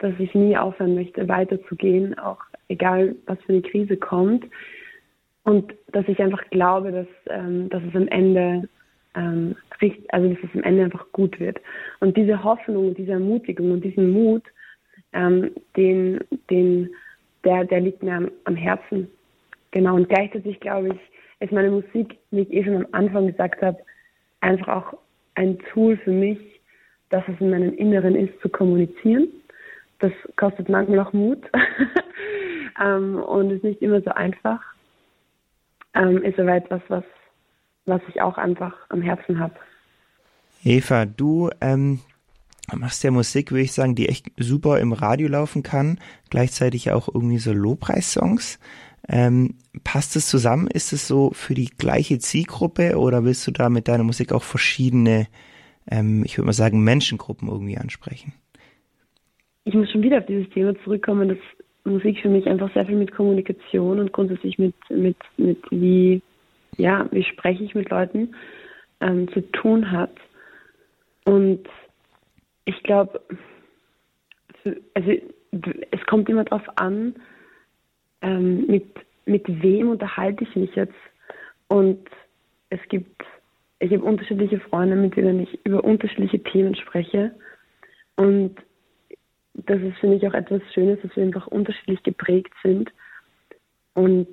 dass 0.00 0.14
ich 0.18 0.34
nie 0.34 0.56
aufhören 0.56 0.94
möchte, 0.94 1.28
weiterzugehen, 1.28 2.18
auch 2.18 2.42
egal 2.68 3.14
was 3.26 3.38
für 3.42 3.52
eine 3.52 3.62
Krise 3.62 3.96
kommt. 3.96 4.44
Und 5.44 5.72
dass 5.92 6.06
ich 6.08 6.20
einfach 6.20 6.42
glaube, 6.50 6.92
dass, 6.92 7.06
ähm, 7.26 7.68
dass 7.70 7.82
es 7.82 7.94
am 7.94 8.08
Ende 8.08 8.68
ähm, 9.14 9.56
also 10.08 10.28
dass 10.28 10.38
es 10.44 10.54
am 10.54 10.62
Ende 10.62 10.84
einfach 10.84 11.06
gut 11.12 11.40
wird. 11.40 11.58
Und 12.00 12.16
diese 12.16 12.42
Hoffnung, 12.42 12.94
diese 12.94 13.12
Ermutigung 13.12 13.72
und 13.72 13.84
diesen 13.84 14.10
Mut, 14.12 14.42
ähm, 15.12 15.50
den, 15.76 16.20
den, 16.50 16.90
der, 17.44 17.64
der 17.64 17.80
liegt 17.80 18.02
mir 18.02 18.14
am, 18.14 18.30
am 18.44 18.56
Herzen. 18.56 19.08
Genau. 19.70 19.96
Und 19.96 20.08
gleichzeitig 20.08 20.60
glaube 20.60 20.88
ich, 20.88 21.00
ist 21.40 21.52
meine 21.52 21.70
Musik, 21.70 22.18
wie 22.30 22.42
ich 22.42 22.52
eh 22.52 22.64
schon 22.64 22.76
am 22.76 22.86
Anfang 22.92 23.26
gesagt 23.26 23.62
habe, 23.62 23.78
einfach 24.40 24.68
auch 24.68 24.98
ein 25.34 25.58
Tool 25.72 25.96
für 25.96 26.12
mich, 26.12 26.38
dass 27.08 27.24
es 27.28 27.40
in 27.40 27.50
meinem 27.50 27.74
Inneren 27.74 28.14
ist, 28.14 28.38
zu 28.40 28.48
kommunizieren. 28.48 29.28
Das 30.00 30.12
kostet 30.36 30.68
manchmal 30.68 31.00
auch 31.00 31.12
Mut 31.12 31.42
ähm, 32.80 33.16
und 33.16 33.50
ist 33.50 33.64
nicht 33.64 33.82
immer 33.82 34.00
so 34.00 34.10
einfach. 34.10 34.60
Ähm, 35.94 36.22
ist 36.22 36.38
aber 36.38 36.54
etwas, 36.54 36.82
was, 36.88 37.04
was 37.84 38.00
ich 38.08 38.20
auch 38.22 38.38
einfach 38.38 38.74
am 38.88 39.02
Herzen 39.02 39.38
habe. 39.38 39.54
Eva, 40.64 41.06
du 41.06 41.50
ähm, 41.60 42.00
machst 42.76 43.02
ja 43.02 43.10
Musik, 43.10 43.50
würde 43.50 43.62
ich 43.62 43.72
sagen, 43.72 43.94
die 43.94 44.08
echt 44.08 44.30
super 44.36 44.78
im 44.78 44.92
Radio 44.92 45.28
laufen 45.28 45.62
kann, 45.62 45.98
gleichzeitig 46.28 46.90
auch 46.90 47.08
irgendwie 47.12 47.38
so 47.38 47.52
Lobpreissongs. 47.52 48.58
Ähm, 49.08 49.54
passt 49.82 50.14
es 50.16 50.28
zusammen? 50.28 50.66
Ist 50.68 50.92
es 50.92 51.08
so 51.08 51.32
für 51.32 51.54
die 51.54 51.70
gleiche 51.70 52.18
Zielgruppe 52.18 52.98
oder 52.98 53.24
willst 53.24 53.46
du 53.46 53.50
da 53.50 53.68
mit 53.68 53.88
deiner 53.88 54.04
Musik 54.04 54.32
auch 54.32 54.42
verschiedene, 54.42 55.26
ähm, 55.90 56.22
ich 56.24 56.36
würde 56.36 56.46
mal 56.46 56.52
sagen, 56.52 56.84
Menschengruppen 56.84 57.48
irgendwie 57.48 57.78
ansprechen? 57.78 58.34
Ich 59.64 59.74
muss 59.74 59.90
schon 59.90 60.02
wieder 60.02 60.18
auf 60.18 60.26
dieses 60.26 60.48
Thema 60.50 60.74
zurückkommen, 60.84 61.28
dass 61.28 61.38
Musik 61.84 62.20
für 62.20 62.28
mich 62.28 62.46
einfach 62.46 62.72
sehr 62.72 62.86
viel 62.86 62.96
mit 62.96 63.12
Kommunikation 63.12 64.00
und 64.00 64.12
grundsätzlich 64.12 64.58
mit, 64.58 64.74
mit, 64.90 65.16
mit 65.36 65.58
wie, 65.70 66.22
ja, 66.76 67.06
wie 67.10 67.22
spreche 67.24 67.64
ich 67.64 67.74
mit 67.74 67.90
Leuten 67.90 68.34
ähm, 69.00 69.28
zu 69.32 69.40
tun 69.52 69.90
hat. 69.90 70.12
Und 71.24 71.66
ich 72.64 72.82
glaube, 72.82 73.20
also 74.94 75.10
es 75.90 76.06
kommt 76.06 76.28
immer 76.28 76.44
darauf 76.44 76.66
an, 76.76 77.14
ähm, 78.22 78.66
mit, 78.66 78.86
mit 79.26 79.44
wem 79.62 79.90
unterhalte 79.90 80.44
ich 80.44 80.56
mich 80.56 80.74
jetzt. 80.74 80.94
Und 81.68 82.08
es 82.68 82.80
gibt, 82.88 83.22
ich 83.78 83.92
habe 83.92 84.04
unterschiedliche 84.04 84.60
Freunde, 84.60 84.96
mit 84.96 85.16
denen 85.16 85.40
ich 85.40 85.58
über 85.64 85.82
unterschiedliche 85.82 86.42
Themen 86.42 86.74
spreche. 86.74 87.34
Und 88.16 88.56
das 89.66 89.80
ist, 89.80 89.98
finde 89.98 90.16
ich, 90.16 90.26
auch 90.26 90.34
etwas 90.34 90.62
Schönes, 90.72 90.98
dass 91.02 91.14
wir 91.16 91.22
einfach 91.24 91.46
unterschiedlich 91.46 92.02
geprägt 92.02 92.52
sind. 92.62 92.90
Und 93.94 94.28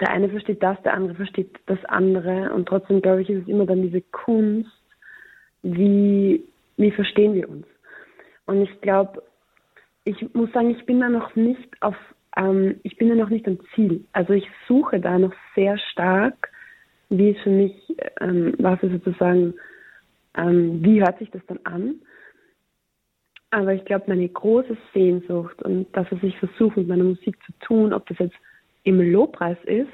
der 0.00 0.10
eine 0.10 0.28
versteht 0.28 0.62
das, 0.62 0.80
der 0.82 0.94
andere 0.94 1.14
versteht 1.14 1.58
das 1.66 1.82
andere. 1.86 2.52
Und 2.52 2.66
trotzdem, 2.66 3.02
glaube 3.02 3.22
ich, 3.22 3.30
ist 3.30 3.42
es 3.42 3.48
immer 3.48 3.66
dann 3.66 3.82
diese 3.82 4.00
Kunst, 4.00 4.70
wie, 5.62 6.44
wie 6.76 6.90
verstehen 6.90 7.34
wir 7.34 7.48
uns. 7.48 7.66
Und 8.46 8.62
ich 8.62 8.80
glaube, 8.80 9.22
ich 10.04 10.34
muss 10.34 10.52
sagen, 10.52 10.70
ich 10.70 10.84
bin 10.84 11.00
da 11.00 11.08
noch 11.08 11.34
nicht 11.34 11.68
auf, 11.80 11.96
ähm, 12.36 12.80
ich 12.82 12.96
bin 12.96 13.08
da 13.08 13.14
noch 13.14 13.30
nicht 13.30 13.46
am 13.46 13.58
Ziel. 13.74 14.04
Also 14.12 14.32
ich 14.34 14.46
suche 14.68 15.00
da 15.00 15.18
noch 15.18 15.32
sehr 15.54 15.78
stark, 15.78 16.50
wie 17.08 17.30
es 17.30 17.40
für 17.42 17.50
mich, 17.50 17.74
ähm, 18.20 18.54
was 18.58 18.82
ist 18.82 18.92
sozusagen, 18.92 19.54
ähm, 20.36 20.84
wie 20.84 21.00
hört 21.00 21.18
sich 21.18 21.30
das 21.30 21.42
dann 21.46 21.60
an? 21.64 21.94
Aber 23.54 23.72
ich 23.72 23.84
glaube, 23.84 24.06
meine 24.08 24.28
große 24.28 24.76
Sehnsucht 24.92 25.62
und 25.62 25.86
das, 25.92 26.08
was 26.10 26.20
ich 26.24 26.36
versuche 26.38 26.80
mit 26.80 26.88
meiner 26.88 27.04
Musik 27.04 27.38
zu 27.46 27.52
tun, 27.60 27.92
ob 27.92 28.04
das 28.08 28.18
jetzt 28.18 28.34
im 28.82 29.00
Lobpreis 29.12 29.56
ist 29.66 29.92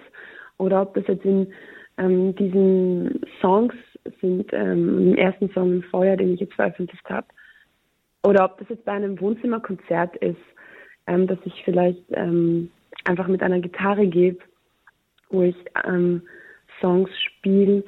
oder 0.56 0.80
ob 0.80 0.94
das 0.94 1.06
jetzt 1.08 1.26
in 1.26 1.52
ähm, 1.98 2.34
diesen 2.36 3.20
Songs 3.42 3.74
sind, 4.22 4.50
ähm, 4.54 5.10
im 5.10 5.14
ersten 5.14 5.50
Song 5.50 5.72
im 5.72 5.82
Feuer, 5.82 6.16
den 6.16 6.32
ich 6.32 6.40
jetzt 6.40 6.54
veröffentlicht 6.54 7.04
habe, 7.10 7.26
oder 8.22 8.46
ob 8.46 8.58
das 8.60 8.70
jetzt 8.70 8.86
bei 8.86 8.92
einem 8.92 9.20
Wohnzimmerkonzert 9.20 10.16
ist, 10.16 10.40
ähm, 11.06 11.26
dass 11.26 11.38
ich 11.44 11.62
vielleicht 11.62 12.02
ähm, 12.12 12.70
einfach 13.04 13.28
mit 13.28 13.42
einer 13.42 13.60
Gitarre 13.60 14.06
gebe, 14.06 14.38
wo 15.28 15.42
ich 15.42 15.56
ähm, 15.84 16.22
Songs 16.80 17.10
spiele, 17.20 17.84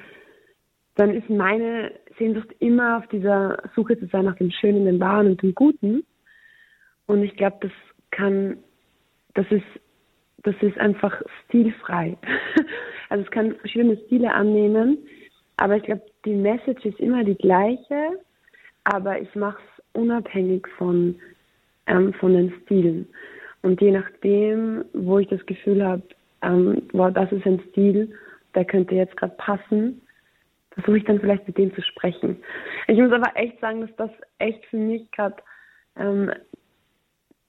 dann 0.96 1.14
ist 1.14 1.30
meine 1.30 1.92
Sehnsucht 2.22 2.54
immer 2.60 2.98
auf 2.98 3.06
dieser 3.08 3.58
Suche 3.74 3.98
zu 3.98 4.06
sein 4.06 4.26
nach 4.26 4.36
dem 4.36 4.52
Schönen, 4.52 4.84
dem 4.84 5.00
Wahren 5.00 5.26
und 5.26 5.42
dem 5.42 5.56
Guten. 5.56 6.04
Und 7.06 7.24
ich 7.24 7.34
glaube, 7.36 7.56
das 7.60 7.72
kann, 8.12 8.58
das 9.34 9.44
ist, 9.50 9.66
das 10.44 10.54
ist 10.60 10.78
einfach 10.78 11.20
stilfrei. 11.44 12.16
also 13.08 13.24
es 13.24 13.30
kann 13.32 13.56
verschiedene 13.56 13.96
Stile 14.06 14.32
annehmen, 14.32 14.98
aber 15.56 15.76
ich 15.76 15.82
glaube, 15.82 16.02
die 16.24 16.34
Message 16.34 16.84
ist 16.84 17.00
immer 17.00 17.24
die 17.24 17.34
gleiche, 17.34 18.20
aber 18.84 19.20
ich 19.20 19.34
mache 19.34 19.58
es 19.60 20.00
unabhängig 20.00 20.68
von, 20.78 21.16
ähm, 21.88 22.12
von 22.14 22.34
den 22.34 22.54
Stilen. 22.62 23.08
Und 23.62 23.80
je 23.80 23.90
nachdem, 23.90 24.84
wo 24.92 25.18
ich 25.18 25.26
das 25.26 25.44
Gefühl 25.46 25.84
habe, 25.84 26.02
ähm, 26.42 26.82
wow, 26.92 27.12
das 27.12 27.32
ist 27.32 27.46
ein 27.46 27.60
Stil, 27.70 28.12
der 28.54 28.64
könnte 28.64 28.94
jetzt 28.94 29.16
gerade 29.16 29.34
passen, 29.38 30.00
versuche 30.74 30.98
ich 30.98 31.04
dann 31.04 31.20
vielleicht 31.20 31.46
mit 31.46 31.58
dem 31.58 31.74
zu 31.74 31.82
sprechen. 31.82 32.42
Ich 32.88 32.98
muss 32.98 33.12
aber 33.12 33.36
echt 33.36 33.60
sagen, 33.60 33.82
dass 33.82 33.96
das 33.96 34.10
echt 34.38 34.64
für 34.66 34.76
mich 34.76 35.10
gerade 35.12 35.36
ähm, 35.96 36.32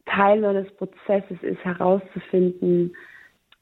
Teil 0.05 0.41
meines 0.41 0.69
Prozesses 0.75 1.41
ist, 1.41 1.63
herauszufinden, 1.63 2.95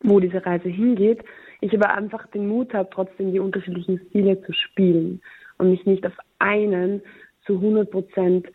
wo 0.01 0.19
diese 0.19 0.45
Reise 0.45 0.69
hingeht. 0.69 1.23
Ich 1.61 1.73
aber 1.73 1.93
einfach 1.93 2.25
den 2.27 2.47
Mut 2.47 2.73
habe, 2.73 2.89
trotzdem 2.91 3.31
die 3.31 3.39
unterschiedlichen 3.39 3.99
Stile 4.09 4.41
zu 4.41 4.53
spielen 4.53 5.21
und 5.57 5.69
mich 5.69 5.85
nicht 5.85 6.05
auf 6.05 6.17
einen 6.39 7.01
zu 7.45 7.53
100 7.53 7.91
Prozent 7.91 8.47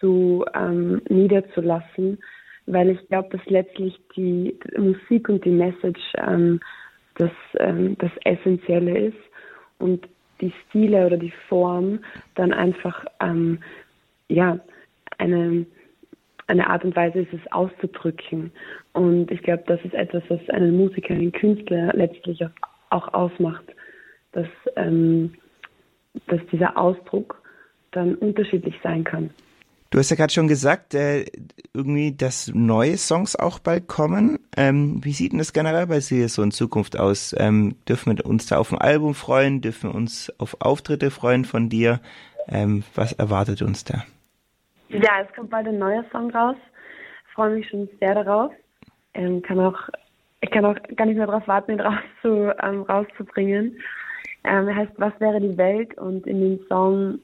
zu 0.00 0.44
ähm, 0.54 1.02
niederzulassen, 1.08 2.18
weil 2.66 2.90
ich 2.90 3.08
glaube, 3.08 3.36
dass 3.36 3.44
letztlich 3.46 4.00
die, 4.16 4.58
Musik 4.76 5.28
und 5.28 5.44
die 5.44 5.50
Message 5.50 6.00
ähm, 6.16 6.60
das, 7.16 7.30
ähm, 7.58 7.96
das 7.98 8.12
Essentielle 8.24 9.08
ist 9.08 9.18
und 9.78 10.08
die 10.40 10.52
Stile 10.68 11.06
oder 11.06 11.16
die 11.16 11.32
Form 11.48 12.00
dann 12.34 12.52
einfach 12.52 13.04
ähm, 13.20 13.58
ja 14.28 14.58
eine 15.18 15.66
eine 16.46 16.70
Art 16.70 16.82
und 16.84 16.96
Weise 16.96 17.20
ist 17.20 17.32
es 17.32 17.52
auszudrücken 17.52 18.52
und 18.92 19.30
ich 19.30 19.42
glaube 19.42 19.64
das 19.66 19.80
ist 19.84 19.94
etwas 19.94 20.22
was 20.28 20.48
einen 20.50 20.76
Musiker 20.76 21.14
einen 21.14 21.32
Künstler 21.32 21.92
letztlich 21.94 22.44
auch, 22.90 23.12
ausmacht 23.12 23.64
dass 24.32 24.48
ähm, 24.76 25.34
dass 26.26 26.40
dieser 26.50 26.76
Ausdruck 26.76 27.42
dann 27.90 28.14
unterschiedlich 28.16 28.74
sein 28.82 29.04
kann. 29.04 29.30
Du 29.90 29.98
hast 29.98 30.10
ja 30.10 30.16
gerade 30.16 30.32
schon 30.32 30.48
gesagt, 30.48 30.92
äh, 30.94 31.24
irgendwie, 31.72 32.14
dass 32.14 32.52
neue 32.54 32.98
Songs 32.98 33.36
auch 33.36 33.58
bald 33.58 33.88
kommen. 33.88 34.38
Ähm, 34.54 35.02
wie 35.02 35.12
sieht 35.12 35.32
denn 35.32 35.38
das 35.38 35.54
generell 35.54 35.86
bei 35.86 36.00
dir 36.00 36.28
so 36.28 36.42
in 36.42 36.50
Zukunft 36.50 36.98
aus? 36.98 37.34
Ähm, 37.38 37.74
dürfen 37.88 38.18
wir 38.18 38.26
uns 38.26 38.46
da 38.46 38.58
auf 38.58 38.70
ein 38.70 38.78
Album 38.78 39.14
freuen? 39.14 39.62
Dürfen 39.62 39.90
wir 39.90 39.94
uns 39.94 40.30
auf 40.38 40.60
Auftritte 40.60 41.10
freuen 41.10 41.46
von 41.46 41.70
dir? 41.70 42.00
Ähm, 42.48 42.84
was 42.94 43.12
erwartet 43.12 43.62
uns 43.62 43.84
da? 43.84 44.04
Ja, 44.90 45.22
es 45.26 45.34
kommt 45.34 45.50
bald 45.50 45.66
ein 45.68 45.78
neuer 45.78 46.04
Song 46.12 46.30
raus. 46.30 46.56
Ich 47.26 47.34
freue 47.34 47.56
mich 47.56 47.68
schon 47.68 47.88
sehr 47.98 48.14
darauf. 48.14 48.52
Ähm, 49.14 49.40
kann 49.40 49.58
auch, 49.58 49.78
ich 50.42 50.50
kann 50.50 50.66
auch 50.66 50.76
gar 50.96 51.06
nicht 51.06 51.16
mehr 51.16 51.26
darauf 51.26 51.48
warten, 51.48 51.72
ihn 51.72 51.80
rauszu, 51.80 52.52
ähm, 52.62 52.82
rauszubringen. 52.82 53.80
Ähm, 54.44 54.68
er 54.68 54.76
heißt 54.76 54.92
Was 54.96 55.18
wäre 55.18 55.40
die 55.40 55.56
Welt? 55.56 55.96
Und 55.96 56.26
in 56.26 56.40
dem 56.40 56.60
Song 56.68 57.20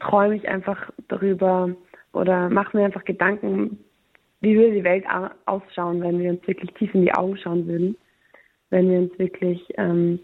träume 0.00 0.36
ich 0.36 0.48
einfach 0.48 0.90
darüber 1.08 1.70
oder 2.12 2.48
mache 2.48 2.76
mir 2.76 2.84
einfach 2.84 3.04
Gedanken, 3.04 3.78
wie 4.40 4.56
würde 4.56 4.72
die 4.72 4.84
Welt 4.84 5.04
ausschauen, 5.46 6.00
wenn 6.00 6.20
wir 6.20 6.30
uns 6.30 6.46
wirklich 6.46 6.72
tief 6.74 6.94
in 6.94 7.02
die 7.02 7.14
Augen 7.14 7.36
schauen 7.36 7.66
würden, 7.66 7.96
wenn 8.70 8.90
wir 8.90 8.98
uns 8.98 9.18
wirklich, 9.18 9.60
ähm, 9.76 10.20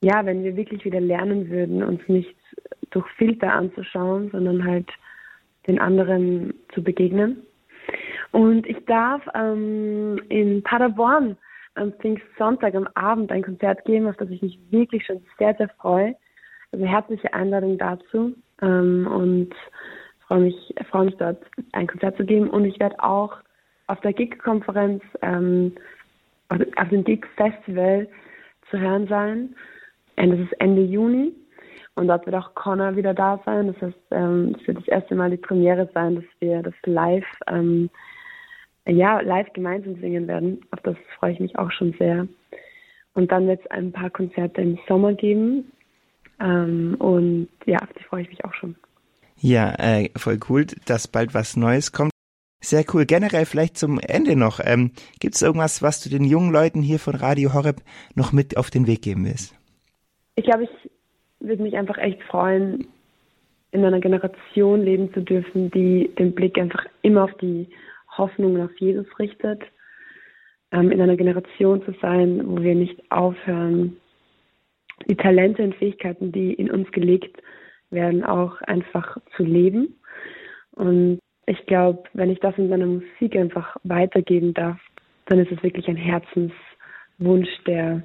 ja, 0.00 0.24
wenn 0.24 0.44
wir 0.44 0.56
wirklich 0.56 0.84
wieder 0.84 1.00
lernen 1.00 1.50
würden, 1.50 1.82
uns 1.82 2.00
nicht 2.08 2.36
durch 2.90 3.06
Filter 3.16 3.52
anzuschauen, 3.52 4.30
sondern 4.30 4.64
halt 4.64 4.88
den 5.66 5.80
anderen 5.80 6.54
zu 6.72 6.82
begegnen. 6.82 7.42
Und 8.30 8.66
ich 8.66 8.84
darf 8.86 9.22
ähm, 9.34 10.20
in 10.28 10.62
Paderborn 10.62 11.36
am 11.74 11.92
Pfingstsonntag 11.94 12.74
am 12.74 12.88
Abend 12.94 13.32
ein 13.32 13.42
Konzert 13.42 13.84
geben, 13.84 14.08
auf 14.08 14.16
das 14.16 14.30
ich 14.30 14.42
mich 14.42 14.58
wirklich 14.70 15.04
schon 15.04 15.22
sehr, 15.38 15.54
sehr 15.54 15.68
freue. 15.80 16.14
Also 16.72 16.86
herzliche 16.86 17.32
Einladung 17.34 17.78
dazu 17.78 18.34
ähm, 18.62 19.06
und 19.06 19.54
freue 20.26 20.40
mich, 20.40 20.74
freue 20.90 21.06
mich 21.06 21.16
dort 21.16 21.42
ein 21.72 21.86
Konzert 21.86 22.16
zu 22.16 22.24
geben. 22.24 22.50
Und 22.50 22.64
ich 22.64 22.78
werde 22.80 23.02
auch 23.02 23.36
auf 23.86 24.00
der 24.00 24.12
Gig-Konferenz, 24.12 25.02
ähm, 25.22 25.72
auf 26.48 26.88
dem 26.88 27.04
Gig-Festival 27.04 28.08
zu 28.70 28.78
hören 28.78 29.06
sein. 29.08 29.54
Und 30.16 30.30
das 30.30 30.40
ist 30.40 30.60
Ende 30.60 30.82
Juni. 30.82 31.32
Und 31.94 32.08
dort 32.08 32.26
wird 32.26 32.36
auch 32.36 32.54
Connor 32.54 32.96
wieder 32.96 33.14
da 33.14 33.40
sein. 33.46 33.68
Das 33.68 33.80
heißt, 33.80 33.98
ähm, 34.10 34.56
wird 34.66 34.78
das 34.78 34.88
erste 34.88 35.14
Mal 35.14 35.30
die 35.30 35.38
Premiere 35.38 35.88
sein, 35.94 36.16
dass 36.16 36.24
wir 36.40 36.62
das 36.62 36.74
live, 36.84 37.26
ähm, 37.48 37.88
ja, 38.86 39.20
live 39.20 39.52
gemeinsam 39.54 39.96
singen 39.96 40.28
werden. 40.28 40.60
Auf 40.72 40.80
das 40.82 40.96
freue 41.18 41.32
ich 41.32 41.40
mich 41.40 41.58
auch 41.58 41.70
schon 41.72 41.94
sehr. 41.98 42.28
Und 43.14 43.32
dann 43.32 43.48
wird 43.48 43.60
es 43.60 43.70
ein 43.70 43.92
paar 43.92 44.10
Konzerte 44.10 44.60
im 44.60 44.78
Sommer 44.86 45.14
geben. 45.14 45.72
Ähm, 46.40 46.96
und 46.98 47.48
ja, 47.64 47.78
auf 47.78 47.92
die 47.98 48.04
freue 48.04 48.22
ich 48.22 48.28
mich 48.28 48.44
auch 48.44 48.54
schon. 48.54 48.76
Ja, 49.38 49.74
äh, 49.78 50.10
voll 50.16 50.38
cool, 50.48 50.66
dass 50.86 51.08
bald 51.08 51.34
was 51.34 51.56
Neues 51.56 51.92
kommt. 51.92 52.10
Sehr 52.60 52.84
cool. 52.92 53.04
Generell 53.04 53.44
vielleicht 53.44 53.76
zum 53.76 54.00
Ende 54.00 54.34
noch. 54.34 54.60
Ähm, 54.62 54.92
Gibt 55.20 55.34
es 55.34 55.42
irgendwas, 55.42 55.82
was 55.82 56.02
du 56.02 56.08
den 56.08 56.24
jungen 56.24 56.52
Leuten 56.52 56.82
hier 56.82 56.98
von 56.98 57.14
Radio 57.14 57.54
Horeb 57.54 57.82
noch 58.14 58.32
mit 58.32 58.56
auf 58.56 58.70
den 58.70 58.86
Weg 58.86 59.02
geben 59.02 59.24
willst? 59.24 59.54
Ich 60.36 60.44
glaube, 60.44 60.64
ich 60.64 60.90
würde 61.40 61.62
mich 61.62 61.76
einfach 61.76 61.98
echt 61.98 62.22
freuen, 62.24 62.88
in 63.72 63.84
einer 63.84 64.00
Generation 64.00 64.82
leben 64.82 65.12
zu 65.12 65.20
dürfen, 65.20 65.70
die 65.70 66.10
den 66.18 66.34
Blick 66.34 66.58
einfach 66.58 66.86
immer 67.02 67.24
auf 67.24 67.34
die 67.40 67.68
Hoffnung 68.16 68.60
auf 68.62 68.70
Jesus 68.78 69.06
richtet. 69.18 69.62
Ähm, 70.72 70.90
in 70.90 71.00
einer 71.00 71.16
Generation 71.16 71.84
zu 71.84 71.94
sein, 72.00 72.42
wo 72.44 72.60
wir 72.62 72.74
nicht 72.74 73.12
aufhören, 73.12 73.98
die 75.08 75.16
Talente 75.16 75.62
und 75.62 75.74
Fähigkeiten, 75.76 76.32
die 76.32 76.54
in 76.54 76.70
uns 76.70 76.90
gelegt 76.92 77.42
werden, 77.90 78.24
auch 78.24 78.60
einfach 78.62 79.18
zu 79.36 79.44
leben. 79.44 79.94
Und 80.72 81.18
ich 81.46 81.64
glaube, 81.66 82.04
wenn 82.14 82.30
ich 82.30 82.40
das 82.40 82.56
in 82.58 82.68
meiner 82.68 82.86
Musik 82.86 83.36
einfach 83.36 83.76
weitergeben 83.84 84.54
darf, 84.54 84.78
dann 85.26 85.38
ist 85.38 85.52
es 85.52 85.62
wirklich 85.62 85.88
ein 85.88 85.96
Herzenswunsch, 85.96 87.48
der 87.66 88.02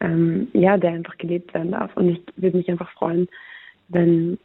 ähm, 0.00 0.48
ja, 0.52 0.76
der 0.76 0.92
einfach 0.92 1.16
gelebt 1.18 1.54
werden 1.54 1.72
darf. 1.72 1.96
Und 1.96 2.10
ich 2.10 2.20
würde 2.36 2.58
mich 2.58 2.68
einfach 2.70 2.90
freuen, 2.92 3.28
wenn 3.88 4.38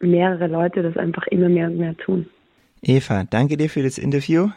mehrere 0.00 0.46
Leute 0.46 0.82
das 0.82 0.96
einfach 0.96 1.26
immer 1.28 1.48
mehr 1.48 1.66
und 1.66 1.78
mehr 1.78 1.96
tun. 1.96 2.26
Eva, 2.82 3.24
danke 3.28 3.56
dir 3.56 3.70
für 3.70 3.82
das 3.82 3.98
Interview. 3.98 4.50